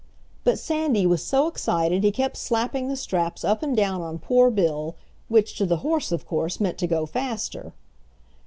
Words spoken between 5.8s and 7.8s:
horse, of course, meant to go faster.